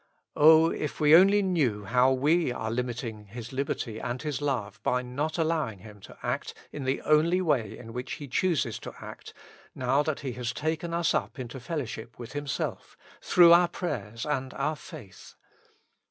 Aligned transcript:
O 0.35 0.71
if 0.71 0.99
we 0.99 1.15
only 1.15 1.43
knew 1.43 1.83
how 1.85 2.11
we 2.11 2.51
are 2.51 2.71
limiting 2.71 3.25
His 3.25 3.53
liberty 3.53 3.99
and 3.99 4.19
His 4.19 4.41
love 4.41 4.81
by 4.81 5.03
not 5.03 5.37
allowing 5.37 5.77
Him 5.77 5.99
to 5.99 6.17
act 6.23 6.55
in 6.71 6.85
the 6.85 7.01
only 7.03 7.39
way 7.39 7.77
in 7.77 7.93
which 7.93 8.13
He 8.13 8.27
chooses 8.27 8.79
to 8.79 8.95
act, 8.99 9.31
now 9.75 10.01
that 10.01 10.21
He 10.21 10.31
has 10.31 10.53
taken 10.53 10.91
us 10.91 11.13
up 11.13 11.37
into 11.37 11.59
fellowship 11.59 12.17
with 12.17 12.33
Himself— 12.33 12.97
through 13.21 13.53
our 13.53 13.67
prayers 13.67 14.25
and 14.25 14.55
our 14.55 14.75
faith. 14.75 15.35